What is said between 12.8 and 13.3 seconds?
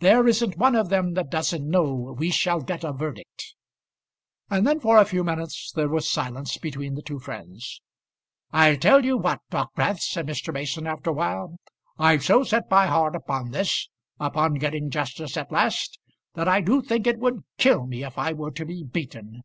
heart